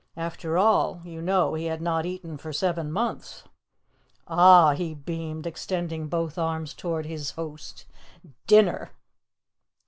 [0.17, 3.43] After all, you know he had not eaten for seven months.
[4.27, 7.85] "Ah!" he beamed, extending both arms toward his host,
[8.47, 8.89] "DINNER!"